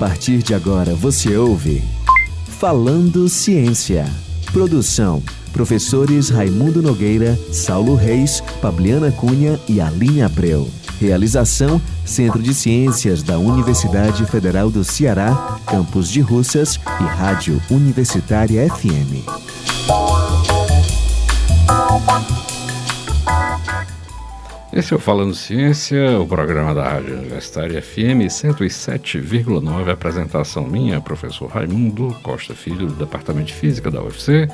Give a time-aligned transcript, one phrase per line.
[0.00, 1.84] partir de agora você ouve
[2.58, 4.06] Falando Ciência.
[4.50, 5.22] Produção:
[5.52, 10.70] professores Raimundo Nogueira, Saulo Reis, Fabiana Cunha e Aline Abreu.
[10.98, 18.66] Realização: Centro de Ciências da Universidade Federal do Ceará, Campus de Russas e Rádio Universitária
[18.74, 19.49] FM.
[24.72, 29.90] Esse é o Falando Ciência, o programa da Rádio Universitária FM 107,9.
[29.90, 34.48] Apresentação minha, professor Raimundo Costa Filho, do Departamento de Física da UFC,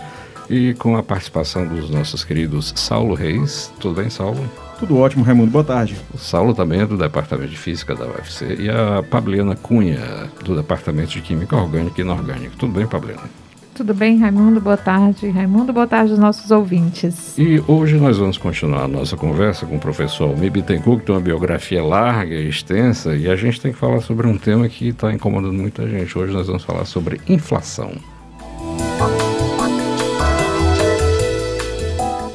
[0.49, 3.71] e com a participação dos nossos queridos Saulo Reis.
[3.79, 4.43] Tudo bem, Saulo?
[4.79, 5.51] Tudo ótimo, Raimundo.
[5.51, 5.95] Boa tarde.
[6.15, 10.57] O Saulo também é do Departamento de Física da UFC e a Pabliana Cunha, do
[10.57, 12.53] Departamento de Química Orgânica e Inorgânica.
[12.57, 13.46] Tudo bem, Pabliana?
[13.77, 14.59] Tudo bem, Raimundo?
[14.59, 15.29] Boa tarde.
[15.29, 17.37] Raimundo, boa tarde aos nossos ouvintes.
[17.37, 21.15] E hoje nós vamos continuar a nossa conversa com o professor Almir Bittencourt, que tem
[21.15, 24.89] uma biografia larga e extensa, e a gente tem que falar sobre um tema que
[24.89, 26.19] está incomodando muita gente.
[26.19, 27.93] Hoje nós vamos falar sobre inflação.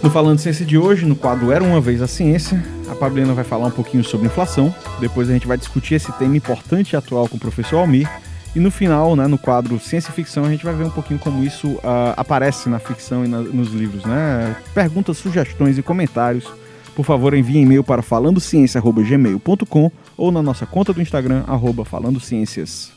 [0.04, 3.44] No Falando Ciência de hoje, no quadro Era Uma Vez a Ciência, a Pablina vai
[3.44, 7.28] falar um pouquinho sobre inflação, depois a gente vai discutir esse tema importante e atual
[7.28, 8.08] com o professor Almir,
[8.54, 11.20] e no final, né, no quadro Ciência e Ficção, a gente vai ver um pouquinho
[11.20, 14.56] como isso uh, aparece na ficção e na, nos livros, né?
[14.74, 16.46] Perguntas, sugestões e comentários.
[16.94, 22.92] Por favor, envie e-mail para falandociência.gmail.com ou na nossa conta do Instagram, arroba falandociências.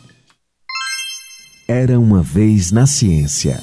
[1.69, 3.63] Era uma vez na ciência.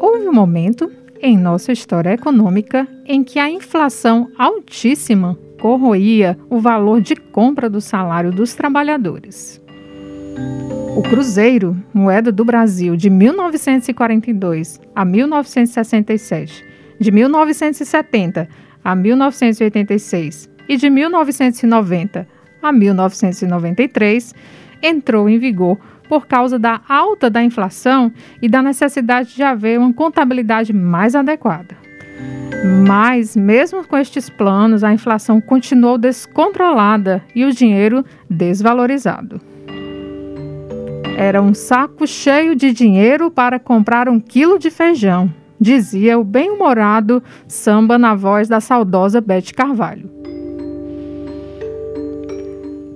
[0.00, 0.90] Houve um momento
[1.24, 7.80] em nossa história econômica em que a inflação altíssima corroía o valor de compra do
[7.80, 9.58] salário dos trabalhadores.
[10.94, 16.62] O cruzeiro, moeda do Brasil de 1942 a 1967,
[17.00, 18.46] de 1970
[18.84, 22.28] a 1986 e de 1990
[22.62, 24.34] a 1993,
[24.82, 25.78] entrou em vigor
[26.08, 31.76] por causa da alta da inflação e da necessidade de haver uma contabilidade mais adequada.
[32.86, 39.40] Mas, mesmo com estes planos, a inflação continuou descontrolada e o dinheiro desvalorizado.
[41.16, 47.22] Era um saco cheio de dinheiro para comprar um quilo de feijão, dizia o bem-humorado
[47.46, 50.23] samba na voz da saudosa Bete Carvalho.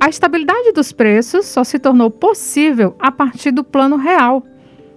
[0.01, 4.47] A estabilidade dos preços só se tornou possível a partir do Plano Real,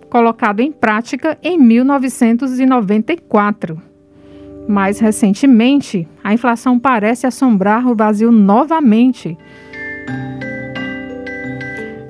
[0.09, 3.81] colocado em prática em 1994.
[4.67, 9.35] Mais recentemente, a inflação parece assombrar o Brasil novamente.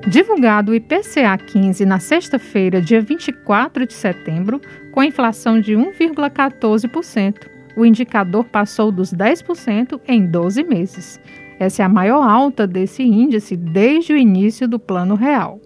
[0.06, 4.60] Divulgado o IPCA 15 na sexta-feira, dia 24 de setembro,
[4.90, 7.50] com inflação de 1,14%.
[7.74, 11.18] O indicador passou dos 10% em 12 meses.
[11.62, 15.60] Essa é a maior alta desse índice desde o início do Plano Real.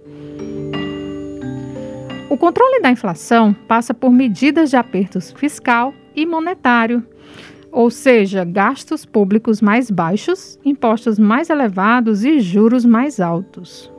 [2.28, 7.02] O controle da inflação passa por medidas de aperto fiscal e monetário,
[7.72, 13.90] ou seja, gastos públicos mais baixos, impostos mais elevados e juros mais altos.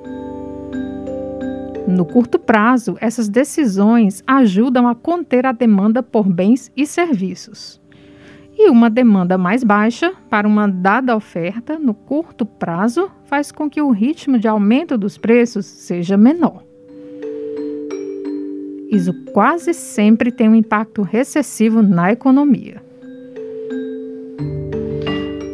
[1.87, 7.81] No curto prazo, essas decisões ajudam a conter a demanda por bens e serviços
[8.57, 13.81] e uma demanda mais baixa para uma dada oferta no curto prazo faz com que
[13.81, 16.63] o ritmo de aumento dos preços seja menor.
[18.89, 22.81] Isso quase sempre tem um impacto recessivo na economia.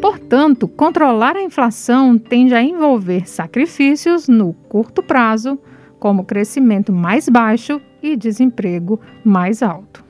[0.02, 5.60] Portanto, controlar a inflação tende a envolver sacrifícios no curto prazo,
[6.00, 10.04] como crescimento mais baixo e desemprego mais alto.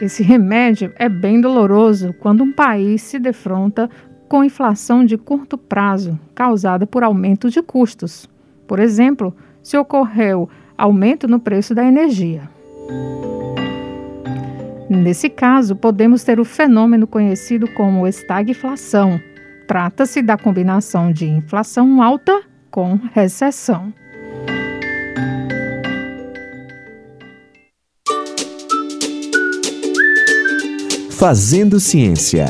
[0.00, 3.90] Esse remédio é bem doloroso quando um país se defronta
[4.28, 8.28] com inflação de curto prazo causada por aumento de custos.
[8.66, 12.48] Por exemplo, se ocorreu aumento no preço da energia.
[14.88, 19.20] Nesse caso, podemos ter o fenômeno conhecido como estagflação.
[19.66, 22.40] Trata-se da combinação de inflação alta
[22.70, 23.92] com recessão.
[31.18, 32.46] Fazendo Ciência.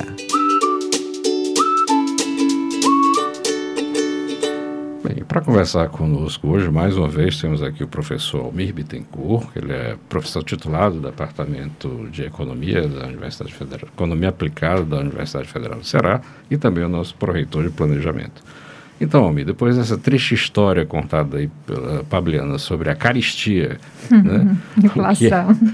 [5.03, 9.73] Bem, para conversar conosco hoje, mais uma vez, temos aqui o professor Almir Bittencourt, ele
[9.73, 15.79] é professor titulado do Departamento de Economia da Universidade Federal, Economia Aplicada da Universidade Federal
[15.79, 18.43] do Ceará e também o nosso pró-reitor de Planejamento.
[19.01, 23.79] Então, Almi, depois dessa triste história contada aí pela Pabliana sobre a caristia,
[24.11, 24.57] né?
[24.83, 25.51] Inflação.
[25.51, 25.67] O que,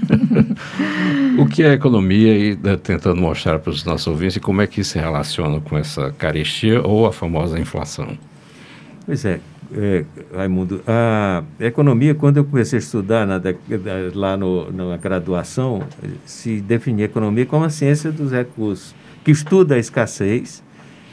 [1.33, 4.67] é, o que é economia e né, tentando mostrar para os nossos ouvintes como é
[4.67, 8.15] que isso se relaciona com essa caristia ou a famosa inflação.
[9.07, 9.39] Pois é,
[9.73, 10.05] é,
[10.35, 13.41] Raimundo, a economia, quando eu comecei a estudar na,
[14.13, 15.83] lá no, na graduação,
[16.25, 18.93] se definia economia como a ciência dos recursos,
[19.23, 20.63] que estuda a escassez,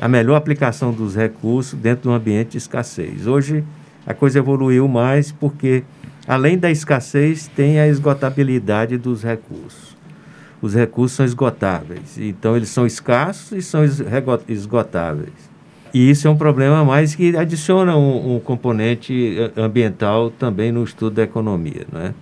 [0.02, 3.24] a melhor aplicação dos recursos dentro de um ambiente de escassez.
[3.24, 3.62] Hoje,
[4.04, 5.84] a coisa evoluiu mais porque,
[6.26, 9.96] além da escassez, tem a esgotabilidade dos recursos.
[10.60, 13.82] Os recursos são esgotáveis, então eles são escassos e são
[14.48, 15.52] esgotáveis.
[15.94, 20.82] E isso é um problema mais que adiciona um, um componente eh, ambiental também no
[20.82, 21.86] estudo da economia.
[21.92, 22.12] Né?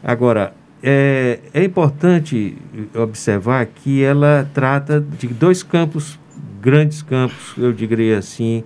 [0.00, 2.56] Agora, é, é importante
[2.94, 6.20] observar que ela trata de dois campos,
[6.64, 8.64] grandes campos, eu diria assim,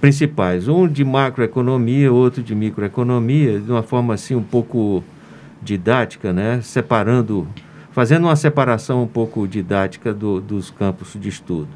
[0.00, 0.66] principais.
[0.66, 5.04] Um de macroeconomia, outro de microeconomia, de uma forma assim um pouco
[5.60, 6.62] didática, né?
[6.62, 7.46] separando,
[7.92, 11.68] fazendo uma separação um pouco didática do, dos campos de estudo.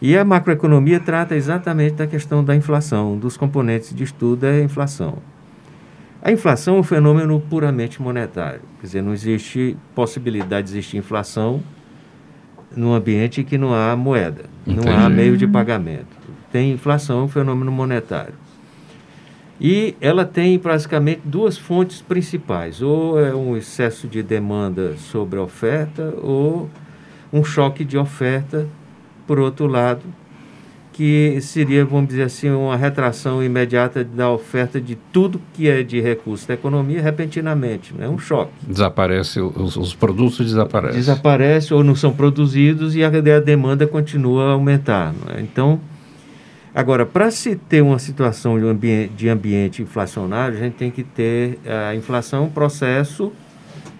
[0.00, 4.62] E a macroeconomia trata exatamente da questão da inflação, dos componentes de estudo é a
[4.62, 5.18] inflação.
[6.22, 11.60] A inflação é um fenômeno puramente monetário, quer dizer, não existe possibilidade de existir inflação
[12.76, 14.86] num ambiente que não há moeda, Entendi.
[14.86, 16.06] não há meio de pagamento.
[16.52, 18.34] Tem inflação, é um fenômeno monetário.
[19.60, 25.42] E ela tem basicamente duas fontes principais: ou é um excesso de demanda sobre a
[25.42, 26.68] oferta, ou
[27.32, 28.66] um choque de oferta
[29.26, 30.02] por outro lado,
[30.94, 36.00] que seria, vamos dizer assim, uma retração imediata da oferta de tudo que é de
[36.00, 38.08] recurso da economia repentinamente, é né?
[38.08, 38.52] um choque.
[38.62, 41.00] Desaparece, os, os, produtos desaparecem.
[41.00, 45.12] Desaparecem ou não são produzidos e a, a demanda continua a aumentar.
[45.34, 45.40] É?
[45.40, 45.80] Então,
[46.72, 51.02] agora, para se ter uma situação de, ambiente, de ambiente inflacionário, a gente tem que
[51.02, 51.58] ter
[51.88, 53.32] a inflação um processo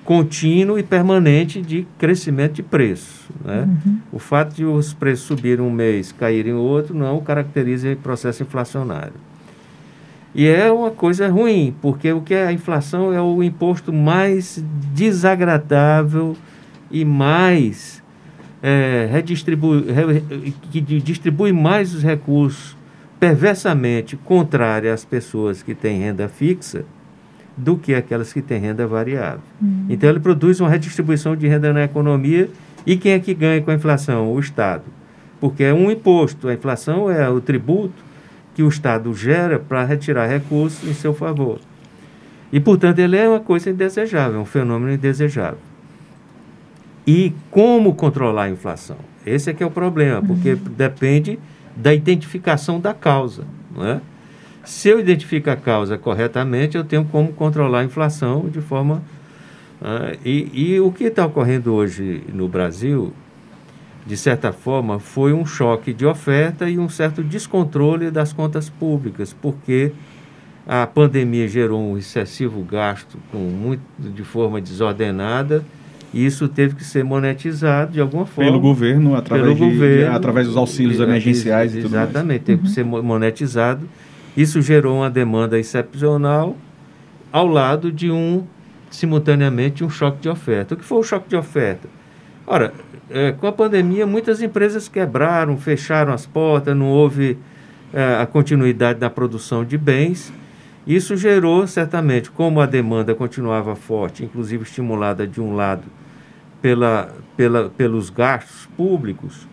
[0.04, 3.30] contínuo e permanente de crescimento de preço.
[3.42, 3.62] Né?
[3.62, 3.98] Uhum.
[4.12, 9.14] O fato de os preços subirem um mês, caírem outro, não caracteriza processo inflacionário.
[10.34, 14.62] E é uma coisa ruim, porque o que é a inflação é o imposto mais
[14.92, 16.36] desagradável
[16.90, 18.02] e mais
[18.62, 19.84] é, redistribui,
[20.70, 22.76] que distribui mais os recursos
[23.18, 26.84] perversamente contrário às pessoas que têm renda fixa
[27.56, 29.40] do que aquelas que têm renda variável.
[29.60, 29.86] Uhum.
[29.88, 32.50] Então, ele produz uma redistribuição de renda na economia
[32.86, 34.32] e quem é que ganha com a inflação?
[34.32, 34.84] O Estado.
[35.40, 36.48] Porque é um imposto.
[36.48, 38.02] A inflação é o tributo
[38.54, 41.58] que o Estado gera para retirar recursos em seu favor.
[42.52, 45.58] E, portanto, ele é uma coisa indesejável, um fenômeno indesejável.
[47.06, 48.96] E como controlar a inflação?
[49.26, 50.60] Esse é que é o problema, porque uhum.
[50.76, 51.38] depende
[51.76, 54.00] da identificação da causa, não é?
[54.64, 59.02] Se eu identifico a causa corretamente, eu tenho como controlar a inflação de forma.
[59.80, 63.12] Uh, e, e o que está ocorrendo hoje no Brasil,
[64.06, 69.34] de certa forma, foi um choque de oferta e um certo descontrole das contas públicas,
[69.40, 69.92] porque
[70.66, 75.62] a pandemia gerou um excessivo gasto com muito, de forma desordenada
[76.14, 78.48] e isso teve que ser monetizado de alguma forma.
[78.48, 82.08] Pelo governo, através, pelo de, governo, de, através dos auxílios emergenciais e tudo mais.
[82.08, 83.86] Exatamente, teve que ser monetizado
[84.36, 86.56] isso gerou uma demanda excepcional
[87.32, 88.44] ao lado de um,
[88.90, 90.74] simultaneamente, um choque de oferta.
[90.74, 91.88] O que foi o choque de oferta?
[92.46, 92.72] Ora,
[93.10, 97.38] é, com a pandemia, muitas empresas quebraram, fecharam as portas, não houve
[97.92, 100.32] é, a continuidade da produção de bens.
[100.86, 105.84] Isso gerou, certamente, como a demanda continuava forte, inclusive estimulada de um lado
[106.60, 109.46] pela, pela, pelos gastos públicos,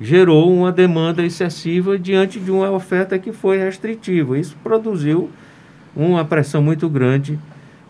[0.00, 4.38] gerou uma demanda excessiva diante de uma oferta que foi restritiva.
[4.38, 5.30] Isso produziu
[5.94, 7.38] uma pressão muito grande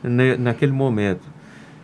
[0.03, 1.23] ne, naquele momento.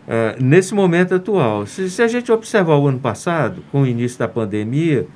[0.06, 4.18] Uh, nesse momento atual, se, se, a gente observar o ano passado, com o início
[4.18, 5.06] da pandemia,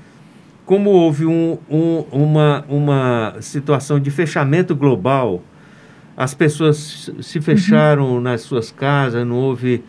[0.65, 5.43] como houve um, um, uma, uma situação de fechamento global,
[6.17, 8.21] as pessoas se fecharam uhum.
[8.21, 9.83] nas suas casas, não houve.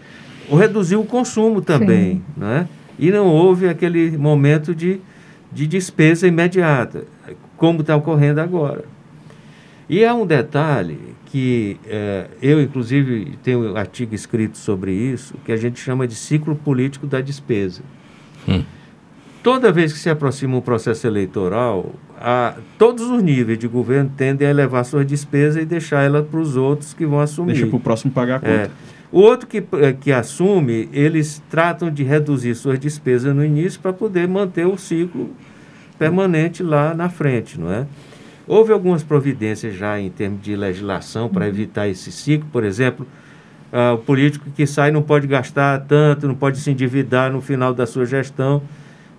[0.50, 2.68] Reduziu o consumo também, né?
[2.98, 5.00] E não houve aquele momento de,
[5.52, 7.06] de despesa imediata,
[7.58, 8.86] como está ocorrendo agora.
[9.90, 15.52] E há um detalhe que é, eu, inclusive, tenho um artigo escrito sobre isso, que
[15.52, 17.82] a gente chama de ciclo político da despesa.
[18.48, 18.64] Hum.
[19.44, 24.48] Toda vez que se aproxima um processo eleitoral, a, todos os níveis de governo tendem
[24.48, 27.52] a elevar suas despesas e deixar ela para os outros que vão assumir.
[27.52, 28.52] Deixa para o próximo pagar a conta.
[28.52, 28.70] É.
[29.16, 33.94] O outro que, eh, que assume, eles tratam de reduzir suas despesas no início para
[33.94, 35.30] poder manter o ciclo
[35.98, 37.88] permanente lá na frente, não é?
[38.46, 43.08] Houve algumas providências já em termos de legislação para evitar esse ciclo, por exemplo,
[43.72, 47.74] uh, o político que sai não pode gastar tanto, não pode se endividar no final
[47.74, 48.62] da sua gestão,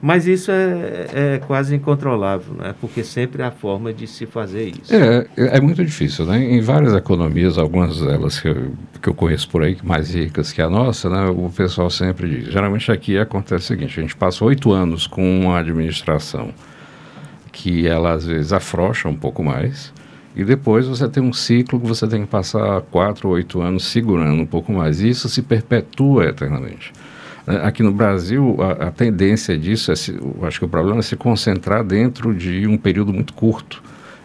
[0.01, 2.75] mas isso é, é quase incontrolável, né?
[2.81, 4.95] porque sempre há forma de se fazer isso.
[4.95, 6.27] É, é muito difícil.
[6.27, 6.53] Né?
[6.53, 10.61] Em várias economias, algumas delas que eu, que eu conheço por aí, mais ricas que
[10.61, 11.29] a nossa, né?
[11.29, 12.53] o pessoal sempre diz.
[12.53, 16.51] Geralmente aqui acontece o seguinte: a gente passa oito anos com uma administração
[17.51, 19.93] que ela às vezes afrouxa um pouco mais.
[20.37, 24.43] E depois você tem um ciclo que você tem que passar quatro, oito anos segurando
[24.43, 25.01] um pouco mais.
[25.01, 26.93] E isso se perpetua eternamente.
[27.47, 31.17] Aqui no Brasil, a, a tendência disso, é se, acho que o problema é se
[31.17, 33.83] concentrar dentro de um período muito curto.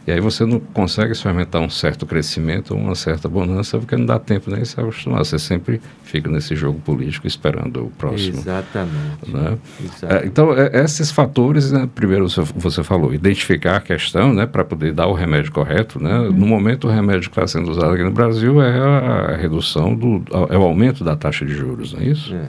[0.08, 4.18] E aí você não consegue experimentar um certo crescimento, uma certa bonança, porque não dá
[4.18, 5.24] tempo nem se acostumar.
[5.24, 8.40] Você sempre fica nesse jogo político esperando o próximo.
[8.40, 9.32] Exatamente.
[9.32, 9.58] Né?
[9.80, 10.26] Exatamente.
[10.26, 14.92] É, então, é, esses fatores, né, primeiro você, falou, identificar a questão né, para poder
[14.92, 16.02] dar o remédio correto.
[16.02, 16.18] Né?
[16.18, 16.32] Uhum.
[16.32, 20.24] No momento, o remédio que está sendo usado aqui no Brasil é a redução, do,
[20.50, 22.34] é o aumento da taxa de juros, não é isso?
[22.34, 22.48] É.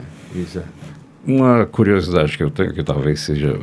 [1.25, 3.57] Uma curiosidade que eu tenho, que talvez seja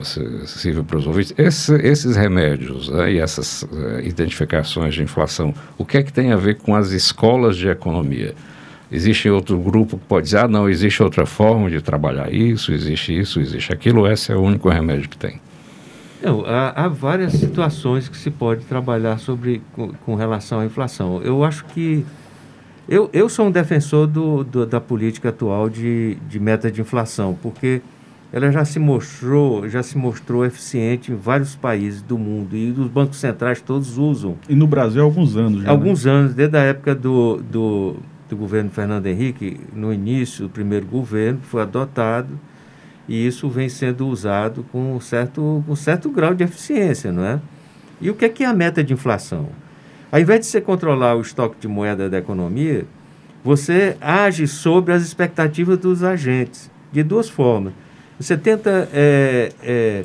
[0.47, 5.85] sirva para os ouvintes, esse, esses remédios né, e essas uh, identificações de inflação, o
[5.85, 8.35] que é que tem a ver com as escolas de economia?
[8.91, 13.17] Existe outro grupo que pode dizer, ah, não, existe outra forma de trabalhar isso, existe
[13.17, 15.39] isso, existe aquilo, esse é o único remédio que tem?
[16.23, 21.21] Não, há, há várias situações que se pode trabalhar sobre, com, com relação à inflação.
[21.23, 22.05] Eu acho que
[22.91, 27.39] eu, eu sou um defensor do, do, da política atual de, de meta de inflação,
[27.41, 27.81] porque
[28.33, 32.89] ela já se mostrou, já se mostrou eficiente em vários países do mundo e os
[32.89, 34.37] bancos centrais todos usam.
[34.49, 35.69] E no Brasil há alguns anos já.
[35.69, 35.71] Né?
[35.71, 36.11] Alguns né?
[36.11, 37.97] anos, desde a época do, do,
[38.29, 42.39] do governo Fernando Henrique, no início do primeiro governo, foi adotado
[43.09, 47.41] e isso vem sendo usado com um certo, um certo grau de eficiência, não é?
[48.01, 49.49] E o que é, que é a meta de inflação?
[50.13, 52.85] Ao invés de você controlar o estoque de moeda da economia,
[53.45, 57.73] você age sobre as expectativas dos agentes, de duas formas.
[58.19, 60.05] Você tenta é, é,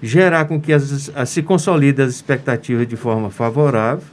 [0.00, 4.04] gerar com que as, as, se consolide as expectativas de forma favorável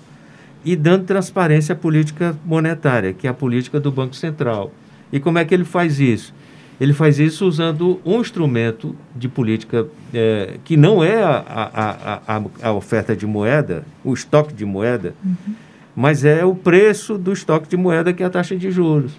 [0.66, 4.72] e dando transparência à política monetária, que é a política do Banco Central.
[5.13, 6.34] E como é que ele faz isso?
[6.81, 12.41] Ele faz isso usando um instrumento de política é, que não é a, a, a,
[12.63, 15.53] a, oferta de moeda, o estoque de moeda, uhum.
[15.95, 19.11] mas é o preço do estoque de moeda, que é a taxa de juros.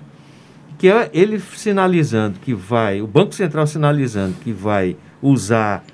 [0.76, 5.84] Que é ele sinalizando que vai, o Banco Central sinalizando que vai usar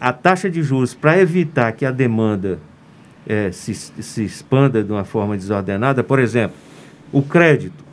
[0.00, 2.60] a taxa de juros para evitar que a demanda
[3.26, 6.04] é, se, se expanda de uma forma desordenada.
[6.04, 6.56] Por exemplo,
[7.10, 7.89] o crédito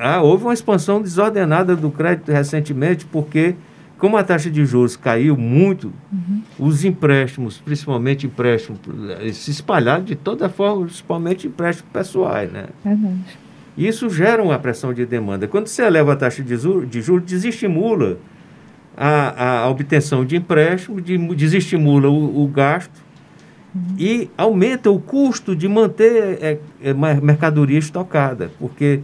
[0.00, 3.54] ah, houve uma expansão desordenada do crédito recentemente, porque,
[3.98, 6.42] como a taxa de juros caiu muito, uhum.
[6.58, 8.80] os empréstimos, principalmente empréstimos,
[9.34, 12.50] se espalharam de toda forma, principalmente empréstimos pessoais.
[12.50, 12.66] Né?
[12.82, 13.38] Verdade.
[13.76, 15.46] Isso gera uma pressão de demanda.
[15.46, 18.18] Quando você eleva a taxa de juros, de juros desestimula
[18.96, 23.02] a, a obtenção de empréstimo, de, desestimula o, o gasto
[23.74, 23.96] uhum.
[23.98, 29.00] e aumenta o custo de manter é, é, mercadoria estocada, porque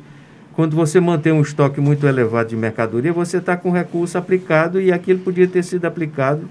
[0.56, 4.90] quando você mantém um estoque muito elevado de mercadoria, você está com recurso aplicado e
[4.90, 6.48] aquilo podia ter sido aplicado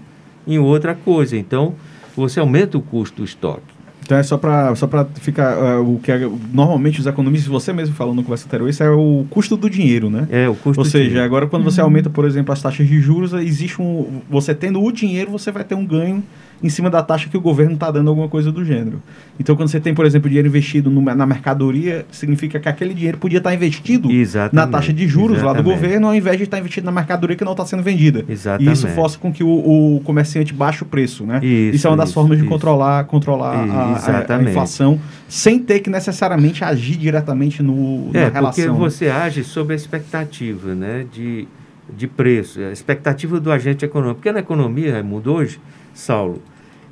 [0.47, 1.35] em outra coisa.
[1.35, 1.73] Então,
[2.15, 3.75] você aumenta o custo do estoque.
[4.03, 6.19] Então é só para só ficar uh, o que é,
[6.53, 10.11] normalmente os economistas, você mesmo falando no conversa anterior, isso é o custo do dinheiro,
[10.11, 10.27] né?
[10.29, 11.25] É, o custo Ou seja, dinheiro.
[11.25, 11.87] agora quando você uhum.
[11.87, 14.21] aumenta, por exemplo, as taxas de juros, existe um.
[14.29, 16.23] Você tendo o dinheiro, você vai ter um ganho
[16.63, 19.01] em cima da taxa que o governo está dando alguma coisa do gênero.
[19.39, 23.17] Então, quando você tem, por exemplo, dinheiro investido no, na mercadoria, significa que aquele dinheiro
[23.17, 24.55] podia estar tá investido Exatamente.
[24.55, 25.57] na taxa de juros Exatamente.
[25.57, 27.83] lá do governo, ao invés de estar tá investido na mercadoria que não está sendo
[27.83, 28.23] vendida.
[28.27, 28.69] Exatamente.
[28.69, 31.39] E isso força com que o, o comerciante baixe o preço, né?
[31.43, 32.43] Isso, isso é uma das isso, formas isso.
[32.43, 38.25] de controlar, controlar a, a, a, inflação sem ter que necessariamente agir diretamente no, é,
[38.25, 38.65] na relação.
[38.65, 41.05] Porque você age sob a expectativa, né?
[41.11, 41.47] De,
[41.95, 44.15] de preço, a expectativa do agente econômico.
[44.15, 45.59] Porque na economia, Raimundo, hoje,
[45.95, 46.41] Saulo,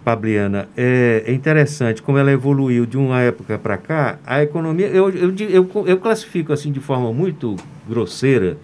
[0.04, 4.18] Pabliana, é, é, interessante como ela evoluiu de uma época para cá.
[4.26, 7.56] A economia, eu, eu, eu, eu, classifico assim de forma muito
[7.88, 8.58] grosseira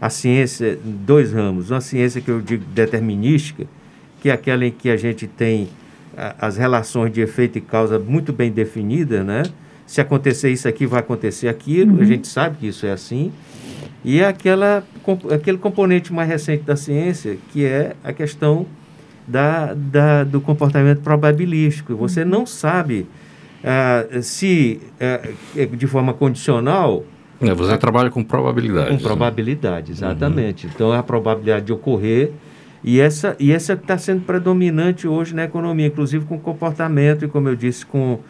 [0.00, 1.70] a ciência em dois ramos.
[1.70, 3.66] Uma ciência que eu digo determinística,
[4.20, 5.68] que é aquela em que a gente tem
[6.16, 9.42] a, as relações de efeito e causa muito bem definidas, né?
[9.86, 12.02] Se acontecer isso aqui, vai acontecer aquilo, uhum.
[12.02, 13.32] a gente sabe que isso é assim.
[14.04, 14.84] E é aquela,
[15.32, 18.66] aquele componente mais recente da ciência, que é a questão
[19.28, 21.94] da, da, do comportamento probabilístico.
[21.96, 23.06] Você não sabe
[23.62, 24.80] uh, se,
[25.54, 27.04] uh, de forma condicional.
[27.40, 28.88] É, você a, trabalha com probabilidade.
[28.88, 29.00] Com né?
[29.00, 30.66] probabilidade, exatamente.
[30.66, 30.72] Uhum.
[30.74, 32.32] Então, a probabilidade de ocorrer
[32.82, 37.48] E essa e essa está sendo predominante hoje na economia, inclusive com comportamento e, como
[37.48, 38.20] eu disse, com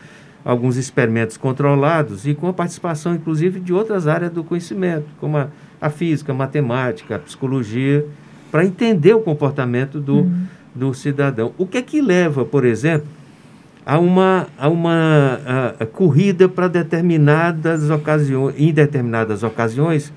[0.45, 5.49] alguns experimentos controlados e com a participação, inclusive, de outras áreas do conhecimento, como a,
[5.81, 8.07] a física, a matemática, a psicologia,
[8.51, 10.47] para entender o comportamento do, uhum.
[10.79, 11.53] Do cidadão.
[11.59, 13.09] O que é que leva, por exemplo,
[13.85, 20.13] a uma, a uma a, a corrida para determinadas ocasiões, em determinadas ocasiões,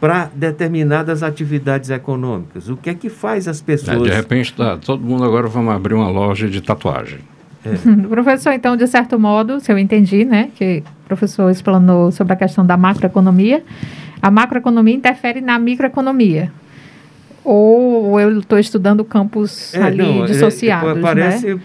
[0.00, 2.68] para determinadas atividades econômicas.
[2.68, 3.98] O que é que faz as pessoas...
[3.98, 7.18] É, de repente, tá, todo mundo agora vamos abrir uma loja de tatuagem.
[7.64, 7.74] É.
[8.08, 12.36] professor, então, de certo modo, se eu entendi, né, que o professor explanou sobre a
[12.36, 13.64] questão da macroeconomia,
[14.22, 16.52] a macroeconomia interfere na microeconomia
[17.44, 21.60] ou eu estou estudando campos é, ali não, é, dissociados, é, parece, né?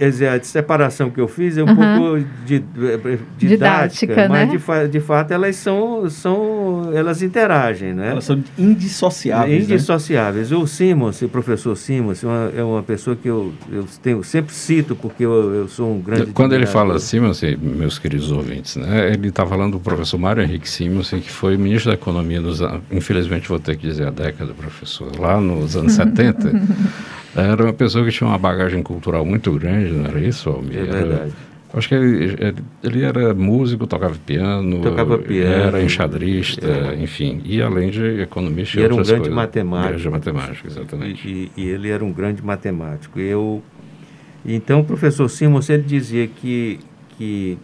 [0.00, 4.86] É, a separação que eu fiz é um pouco de, didática, didática mas né?
[4.86, 8.10] de, de, fato elas são, são, elas interagem, né?
[8.10, 9.74] Elas são indissociáveis, né?
[9.74, 10.50] Indissociáveis.
[10.50, 10.56] Né?
[10.56, 14.94] O Simons, o professor Simons, uma, é uma pessoa que eu, eu tenho, sempre cito
[14.94, 16.26] porque eu, eu sou um grande...
[16.26, 19.12] Quando ele fala Simons, meus queridos ouvintes, né?
[19.12, 23.48] Ele está falando do professor Mário Henrique Simons, que foi ministro da Economia, nos, infelizmente
[23.48, 26.52] vou ter que dizer a década, professor, lá nos anos 70,
[27.36, 30.78] era uma pessoa que tinha uma bagagem cultural muito grande, não era isso, Almir?
[30.78, 31.32] É verdade.
[31.72, 37.02] acho que ele, ele, era músico, tocava piano, tocava piano era enxadrista, é.
[37.02, 39.34] enfim, e além de economista e era um grande coisas.
[39.34, 39.92] matemático.
[39.92, 41.28] Grande matemático, exatamente.
[41.28, 43.18] E, e, ele era um grande matemático.
[43.18, 43.62] Eu,
[44.46, 46.78] então, o professor Simons, ele dizia que,
[47.18, 47.58] que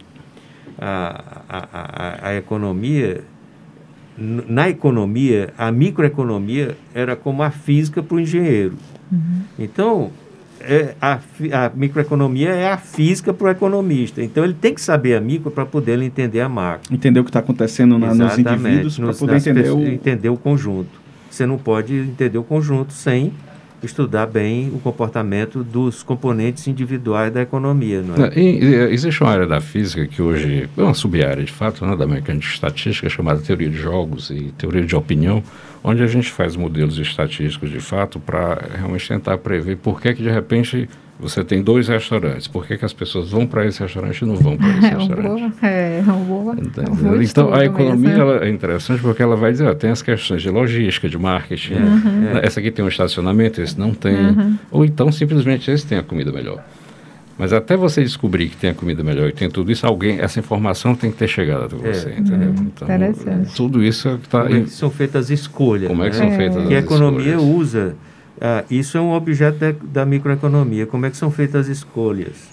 [0.77, 3.23] a, a, a, a economia
[4.21, 8.75] na economia, a microeconomia era como a física para o engenheiro.
[9.11, 9.41] Uhum.
[9.57, 10.11] Então,
[10.59, 11.19] é, a,
[11.53, 14.21] a, microeconomia é a física para o economista.
[14.21, 16.93] Então, ele tem que saber a micro para poder entender a macro.
[16.93, 19.87] Entender o que está acontecendo na, nos indivíduos para poder entender o...
[19.87, 21.01] entender o conjunto.
[21.29, 23.33] Você não pode entender o conjunto sem
[23.85, 28.01] estudar bem o comportamento dos componentes individuais da economia.
[28.01, 28.31] Não é?
[28.37, 32.07] E, existe uma área da física que hoje é uma sub-área, de fato, né, da
[32.07, 35.43] mecânica estatística, chamada teoria de jogos e teoria de opinião,
[35.83, 40.23] onde a gente faz modelos estatísticos, de fato, para realmente tentar prever por que, que
[40.23, 40.87] de repente
[41.21, 42.47] você tem dois restaurantes.
[42.47, 44.97] Por que, que as pessoas vão para esse restaurante e não vão para esse é
[44.97, 45.53] restaurante?
[45.61, 46.55] Boa, é uma boa.
[46.55, 50.49] É então, a economia é interessante porque ela vai dizer, ó, tem as questões de
[50.49, 51.75] logística, de marketing.
[51.75, 52.37] Uhum.
[52.41, 54.15] Essa aqui tem um estacionamento, esse não tem.
[54.15, 54.57] Uhum.
[54.71, 56.63] Ou então, simplesmente, esse tem a comida melhor.
[57.37, 60.39] Mas até você descobrir que tem a comida melhor e tem tudo isso, alguém, essa
[60.39, 62.19] informação tem que ter chegado até você, é.
[62.19, 62.49] entendeu?
[62.49, 63.55] Hum, então, interessante.
[63.55, 64.43] tudo isso é está...
[64.43, 65.87] Como é que são feitas as escolhas.
[65.87, 66.27] Como é que né?
[66.27, 66.85] são feitas as escolhas.
[66.85, 67.95] Que a economia usa
[68.41, 70.87] ah, isso é um objeto da, da microeconomia.
[70.87, 72.49] Como é que são feitas as escolhas?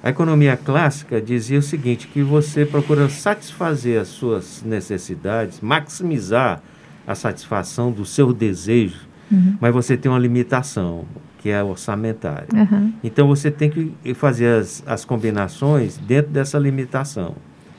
[0.00, 6.62] A economia clássica dizia o seguinte, que você procura satisfazer as suas necessidades, maximizar
[7.06, 9.00] a satisfação do seu desejo,
[9.32, 9.56] uhum.
[9.58, 11.06] mas você tem uma limitação,
[11.38, 12.48] que é orçamentária.
[12.52, 12.92] Uhum.
[13.02, 17.34] Então você tem que fazer as, as combinações dentro dessa limitação.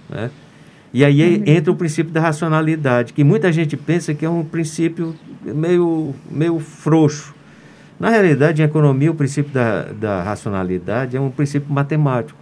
[0.09, 0.31] Né?
[0.91, 1.43] E aí uhum.
[1.45, 6.57] entra o princípio da racionalidade, que muita gente pensa que é um princípio meio, meio
[6.59, 7.34] frouxo.
[7.99, 12.37] Na realidade, em economia, o princípio da, da racionalidade é um princípio matemático.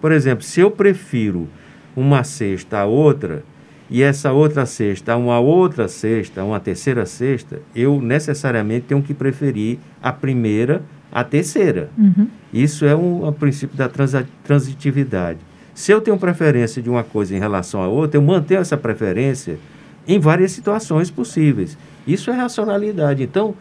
[0.00, 1.48] Por exemplo, se eu prefiro
[1.94, 3.44] uma cesta a outra,
[3.90, 9.12] e essa outra cesta a uma outra cesta, uma terceira cesta, eu necessariamente tenho que
[9.12, 10.82] preferir a primeira
[11.12, 11.90] à terceira.
[11.98, 12.26] Uhum.
[12.52, 13.90] Isso é um, um princípio da
[14.42, 15.38] transitividade.
[15.74, 19.58] Se eu tenho preferência de uma coisa em relação à outra, eu mantenho essa preferência
[20.08, 21.76] em várias situações possíveis.
[22.06, 23.22] Isso é racionalidade.
[23.22, 23.54] Então,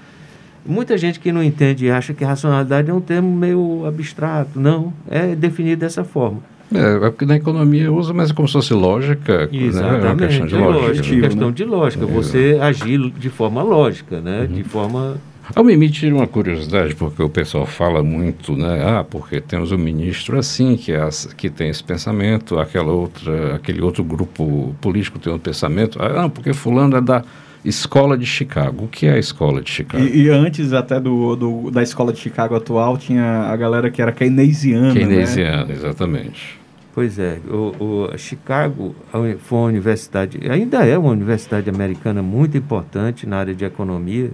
[0.65, 4.60] Muita gente que não entende e acha que racionalidade é um termo meio abstrato.
[4.60, 6.39] Não, é definido dessa forma.
[6.74, 9.50] É, é porque na economia usa, mas é como se fosse lógica.
[9.52, 10.02] Exatamente.
[10.02, 10.08] Né?
[10.08, 10.88] É uma questão de lógica.
[10.88, 11.21] lógica né?
[11.21, 12.06] questão de lógica.
[12.06, 14.41] Você agir de forma lógica, né?
[14.41, 14.56] Uhum.
[14.56, 15.17] De forma...
[15.54, 18.84] Ao me emitir uma curiosidade, porque o pessoal fala muito, né?
[18.86, 23.82] Ah, porque temos um ministro assim, que, é, que tem esse pensamento, aquela outra, aquele
[23.82, 26.00] outro grupo político tem outro pensamento.
[26.02, 27.24] Ah, porque fulano é da
[27.63, 28.86] Escola de Chicago.
[28.86, 30.04] O que é a Escola de Chicago?
[30.04, 34.02] E, e antes até do, do, da Escola de Chicago atual, tinha a galera que
[34.02, 34.93] era keynesiana.
[34.93, 35.00] Né?
[35.00, 35.74] Keynesiana, né?
[35.74, 36.60] exatamente.
[36.93, 38.93] Pois é, o, o, Chicago
[39.39, 44.30] foi uma universidade, ainda é uma universidade americana muito importante na área de economia,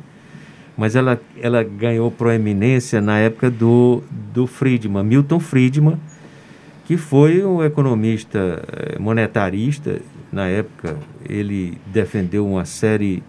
[0.75, 4.01] mas ela, ela ganhou proeminência na época do,
[4.33, 5.99] do Friedman, Milton Friedman,
[6.85, 9.99] que foi um economista eh, monetarista
[10.31, 13.23] na época, ele defendeu uma série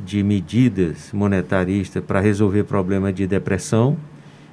[0.00, 3.96] de medidas monetaristas para resolver problemas de depressão.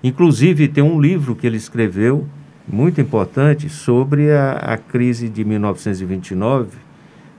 [0.04, 2.28] Inclusive, tem um livro que ele escreveu,
[2.68, 6.78] muito importante, sobre a, a crise de 1929,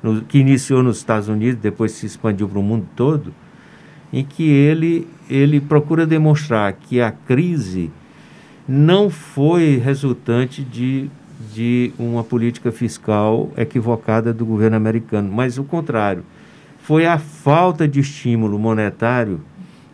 [0.02, 3.32] no, que iniciou nos Estados Unidos, depois se expandiu para o mundo todo.
[4.12, 7.90] em que ele, ele procura demonstrar que a crise
[8.66, 11.08] não foi resultante de,
[11.52, 16.24] de uma política fiscal equivocada do governo americano, mas o contrário.
[16.82, 19.40] Foi a falta de estímulo monetário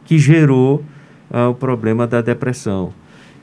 [0.05, 0.83] que gerou
[1.31, 2.93] ah, o problema da depressão.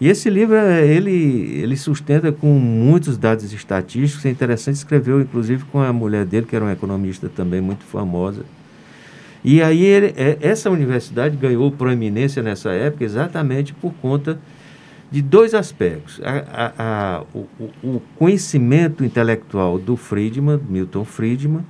[0.01, 4.25] E esse livro ele, ele sustenta com muitos dados estatísticos.
[4.25, 8.43] É interessante, escreveu inclusive com a mulher dele, que era uma economista também muito famosa.
[9.43, 14.39] E aí ele, é, essa universidade ganhou proeminência nessa época exatamente por conta
[15.13, 16.19] de dois aspectos.
[16.23, 17.47] A, a, a, o,
[17.83, 21.63] o, conhecimento intelectual do Friedman, Milton Friedman,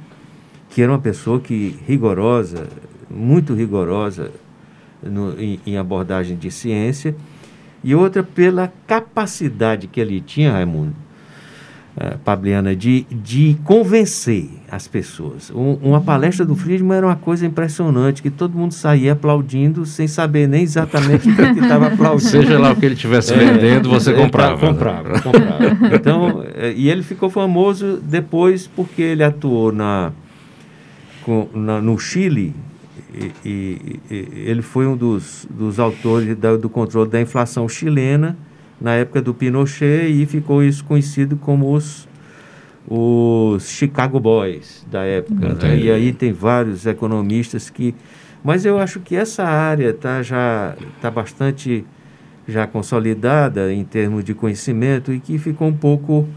[0.70, 2.70] que era uma pessoa que rigorosa,
[3.10, 4.32] muito rigorosa
[5.04, 7.14] no, em, em abordagem de ciência,
[7.84, 10.96] e outra pela capacidade que ele tinha, Raimundo,
[11.96, 15.52] uh, Pabliana, de, de convencer as pessoas.
[15.52, 20.08] Um, uma palestra do Friedman era uma coisa impressionante, que todo mundo saía aplaudindo sem
[20.08, 22.30] saber nem exatamente o que estava aplaudindo.
[22.30, 24.68] Seja lá o que ele estivesse é, vendendo, você é, comprava.
[24.68, 25.20] comprava, né?
[25.20, 25.96] comprava.
[25.96, 30.12] Então, é, e ele ficou famoso depois porque ele atuou na,
[31.24, 32.54] com, na no Chile
[33.14, 38.36] e, e, e, ele foi um dos, dos autores da, do controle da inflação chilena
[38.84, 42.06] na época do Pinochet e ficou isso conhecido como os,
[42.86, 45.54] os Chicago Boys da época.
[45.54, 45.78] Né?
[45.78, 47.96] E aí tem vários economistas que.
[48.43, 51.86] Mas eu acho que essa área tá já está bastante
[52.46, 56.28] já consolidada em termos de conhecimento e que ficou um pouco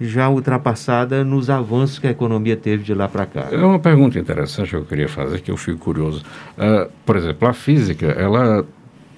[0.00, 3.48] já ultrapassada nos avanços que a economia teve de lá para cá.
[3.50, 6.24] É uma pergunta interessante que eu queria fazer, que eu fico curioso.
[6.56, 8.64] Uh, por exemplo, a física, ela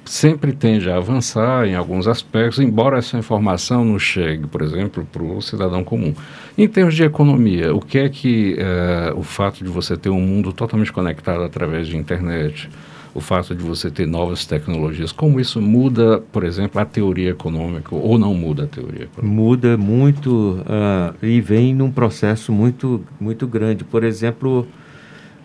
[0.06, 5.22] sempre tende a avançar em alguns aspectos, embora essa informação não chegue, por exemplo, para
[5.22, 6.14] o cidadão comum.
[6.56, 10.20] Em termos de economia, o que é que uh, o fato de você ter um
[10.20, 12.70] mundo totalmente conectado através de internet,
[13.14, 17.94] o fato de você ter novas tecnologias, como isso muda, por exemplo, a teoria econômica
[17.94, 19.08] ou não muda a teoria?
[19.20, 23.84] Muda muito uh, e vem num processo muito, muito grande.
[23.84, 24.66] Por exemplo,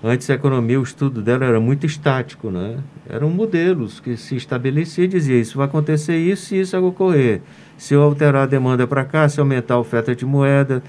[0.04, 2.78] antes a economia, o estudo dela era muito estático, né?
[3.10, 7.42] Eram modelos que se estabelecia e dizia isso vai acontecer isso e isso vai ocorrer.
[7.78, 10.84] Se eu alterar a demanda para cá, se aumentar a oferta de moeda,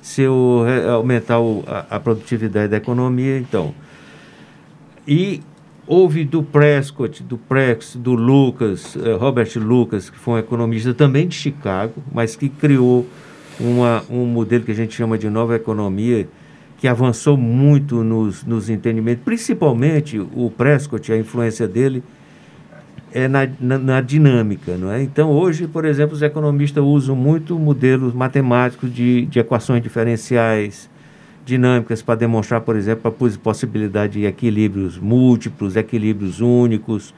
[0.00, 3.74] se eu aumentar o, a, a produtividade da economia, então.
[5.06, 5.42] E
[5.90, 11.26] Houve do Prescott, do Prex, do Lucas, eh, Robert Lucas, que foi um economista também
[11.26, 13.06] de Chicago, mas que criou
[13.58, 16.28] uma, um modelo que a gente chama de nova economia,
[16.78, 22.02] que avançou muito nos, nos entendimentos, principalmente o Prescott, a influência dele
[23.12, 24.76] é na, na, na, dinâmica.
[24.76, 25.02] Não é?
[25.02, 30.88] Então, hoje, por exemplo, os economistas usam muito modelos matemáticos de, de equações diferenciais,
[31.44, 37.12] dinâmicas para demonstrar, por exemplo, a possibilidade de equilíbrios múltiplos, equilíbrios únicos.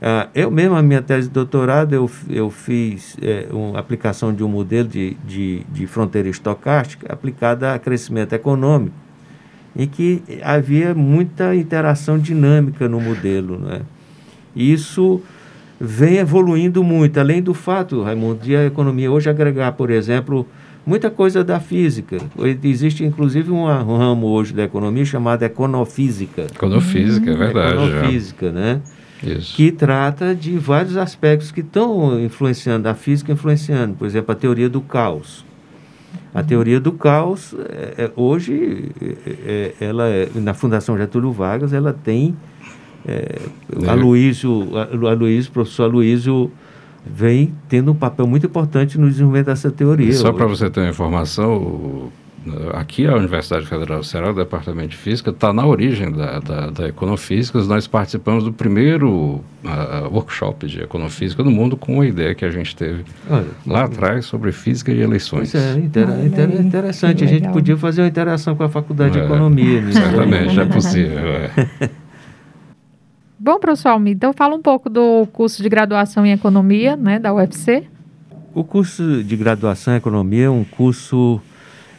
[0.00, 4.42] Uh, eu mesmo, a minha tese de doutorado, eu, eu fiz é, uma aplicação de
[4.42, 8.96] um modelo de, de, de fronteira estocástica aplicada a crescimento econômico,
[9.76, 13.58] em que havia muita interação dinâmica no modelo.
[13.58, 13.82] Né?
[14.56, 15.20] Isso
[15.78, 20.46] vem evoluindo muito, além do fato, Raimundo, de a economia hoje agregar, por exemplo,
[20.86, 22.16] muita coisa da física.
[22.64, 26.46] Existe inclusive um ramo hoje da economia chamado econofísica.
[26.54, 27.74] Econofísica, é verdade.
[27.74, 28.52] Econofísica, é.
[28.52, 28.80] né?
[29.22, 29.54] Isso.
[29.54, 33.94] Que trata de vários aspectos que estão influenciando, a física influenciando.
[33.94, 35.44] Por exemplo, a teoria do caos.
[36.34, 41.72] A teoria do caos, é, é hoje, é, é ela é, na Fundação Getúlio Vargas,
[41.72, 42.36] ela tem
[43.06, 43.40] é,
[43.86, 46.50] a Luísio, a, a Luísio, professor Luísio
[47.04, 50.12] vem tendo um papel muito importante no desenvolvimento dessa teoria.
[50.12, 52.12] Só para você ter uma informação,
[52.74, 56.70] aqui a Universidade Federal do Ceará, o Departamento de Física, está na origem da, da,
[56.70, 57.62] da Econofísica.
[57.64, 59.10] Nós participamos do primeiro
[59.64, 63.84] uh, workshop de Econofísica no mundo com a ideia que a gente teve Olha, lá
[63.84, 65.52] atrás sobre física e eleições.
[65.52, 67.24] Pois é, inter, inter, interessante.
[67.24, 69.80] A gente podia fazer uma interação com a Faculdade é, de Economia.
[69.80, 69.92] Né?
[69.92, 71.18] Certamente, é possível.
[71.18, 71.90] É.
[73.42, 77.32] Bom, professor Almir, então fala um pouco do curso de graduação em Economia, né, da
[77.32, 77.84] UFC.
[78.52, 81.40] O curso de graduação em Economia é um curso,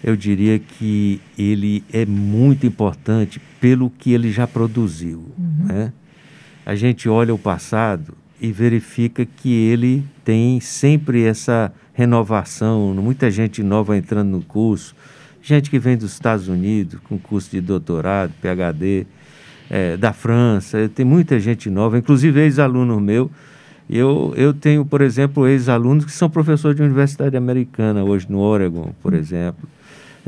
[0.04, 5.20] eu diria que ele é muito importante pelo que ele já produziu.
[5.38, 5.66] Uhum.
[5.68, 5.94] Né?
[6.66, 13.62] A gente olha o passado e verifica que ele tem sempre essa renovação, muita gente
[13.62, 14.96] nova entrando no curso,
[15.42, 19.06] gente que vem dos Estados Unidos com curso de doutorado, PhD,
[19.70, 23.30] é, da França, tem muita gente nova, inclusive ex-aluno meu.
[23.90, 28.94] Eu, eu tenho, por exemplo, ex-alunos que são professores de universidade americana hoje no Oregon,
[29.02, 29.68] por exemplo.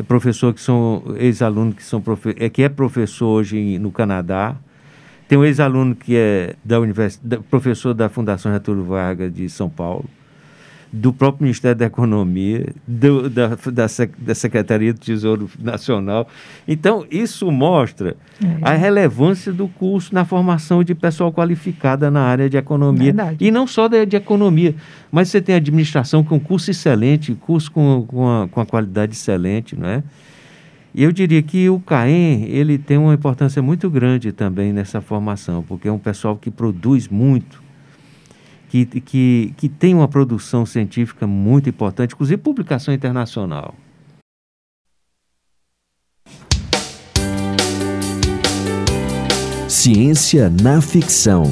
[0.02, 4.56] Professor que são ex-alunos que são profe é, que é professor hoje no Canadá.
[5.28, 10.06] Tem um ex-aluno que é da universidade, professor da Fundação Getúlio Vargas de São Paulo,
[10.96, 13.88] do próprio Ministério da Economia, do, da, da,
[14.20, 16.28] da, Secretaria do Tesouro Nacional.
[16.68, 18.58] Então, isso mostra é.
[18.62, 23.06] a relevância do curso na formação de pessoal qualificada na área de economia.
[23.06, 23.38] Verdade.
[23.44, 24.76] E não só de, de, economia,
[25.12, 29.76] mas você tem administração com curso excelente, curso com, com, a, com a qualidade excelente,
[29.76, 30.04] não é?
[30.94, 35.64] E eu diria que o CAEM, ele tem uma importância muito grande também nessa formação,
[35.64, 37.63] porque é um pessoal que produz muito,
[38.74, 43.76] que, que, que tem uma produção científica muito importante, inclusive publicação internacional.
[49.68, 51.44] Ciência na ficção.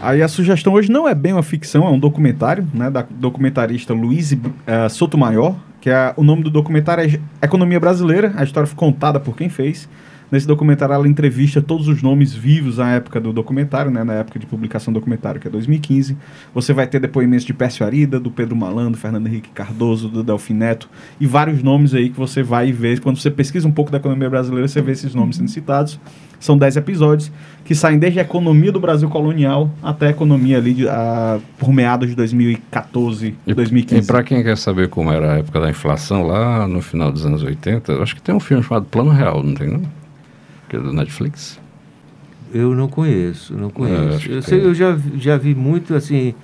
[0.00, 3.92] Aí a sugestão hoje não é bem uma ficção, é um documentário, né, da documentarista
[3.92, 4.38] Luiz uh,
[4.88, 9.36] Sotomayor, que é o nome do documentário é Economia Brasileira, a história foi contada por
[9.36, 9.86] quem fez.
[10.30, 14.38] Nesse documentário ela entrevista todos os nomes vivos na época do documentário, né, na época
[14.38, 16.16] de publicação do documentário, que é 2015.
[16.54, 20.54] Você vai ter depoimentos de Pércio Arida, do Pedro Malandro, Fernando Henrique Cardoso, do Delfim
[20.54, 20.88] Neto
[21.18, 23.00] e vários nomes aí que você vai ver.
[23.00, 25.98] Quando você pesquisa um pouco da economia brasileira, você vê esses nomes sendo citados.
[26.40, 27.32] São 10 episódios
[27.64, 31.72] que saem desde a economia do Brasil colonial até a economia ali de, a, por
[31.72, 34.02] meados de 2014, e, 2015.
[34.02, 37.26] E para quem quer saber como era a época da inflação lá no final dos
[37.26, 39.82] anos 80, acho que tem um filme chamado Plano Real, não tem não?
[40.68, 41.60] Que é do Netflix?
[42.52, 44.30] Eu não conheço, não conheço.
[44.30, 46.34] É, eu, sei, eu já, já vi muito assim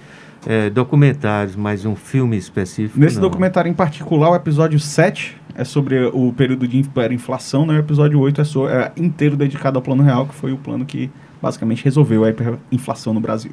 [0.46, 2.98] é, documentários, mas um filme específico.
[2.98, 3.22] Nesse não.
[3.22, 7.74] documentário em particular, o episódio 7 é sobre o período de hiperinflação, né?
[7.74, 10.84] o episódio 8 é, so, é inteiro dedicado ao plano real, que foi o plano
[10.84, 11.10] que
[11.40, 13.52] basicamente resolveu a hiperinflação no Brasil.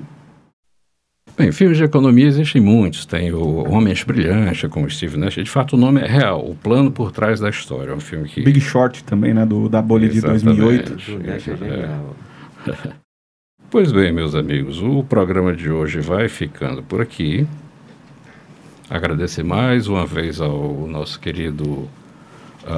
[1.38, 3.06] Bem, filmes de economia existem muitos.
[3.06, 5.36] Tem o Homens Brilhantes, com Steve Nash.
[5.36, 6.48] De fato, o nome é real.
[6.48, 7.92] O plano por trás da história.
[7.92, 8.42] É um filme que...
[8.42, 9.46] Big Short também, né?
[9.46, 10.40] Do, da bolha Exatamente.
[10.40, 10.98] de 2008.
[12.68, 12.92] É.
[13.70, 17.48] pois bem, meus amigos, o programa de hoje vai ficando por aqui.
[18.90, 21.90] Agradecer mais uma vez ao nosso querido uh,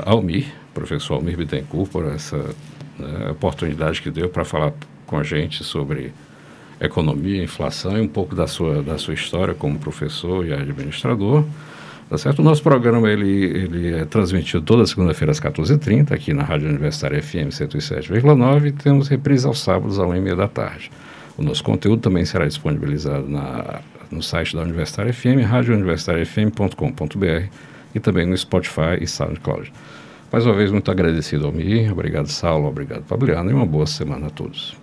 [0.06, 2.38] Almir, professor Almir Bittencourt, por essa
[3.00, 4.74] né, oportunidade que deu para falar
[5.08, 6.14] com a gente sobre
[6.86, 11.44] economia, inflação e um pouco da sua, da sua história como professor e administrador.
[12.10, 12.40] Tá certo?
[12.40, 17.22] O nosso programa ele, ele é transmitido toda segunda-feira às 14h30 aqui na Rádio Universitária
[17.22, 20.92] FM 107,9 e temos reprise aos sábados às 1h30 da tarde.
[21.38, 23.80] O nosso conteúdo também será disponibilizado na,
[24.12, 27.48] no site da Universitária FM, radiouniversitariafm.com.br
[27.96, 29.72] e também no Spotify e SoundCloud.
[30.32, 34.28] Mais uma vez, muito agradecido ao Mi, obrigado Saulo, obrigado Fabiano e uma boa semana
[34.28, 34.83] a todos.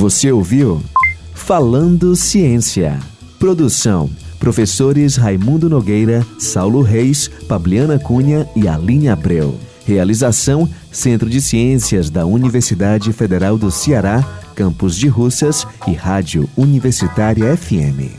[0.00, 0.82] Você ouviu
[1.34, 2.98] Falando Ciência.
[3.38, 4.08] Produção:
[4.38, 9.60] professores Raimundo Nogueira, Saulo Reis, Pabliana Cunha e Aline Abreu.
[9.84, 17.54] Realização: Centro de Ciências da Universidade Federal do Ceará, Campus de Russas e Rádio Universitária
[17.54, 18.16] FM.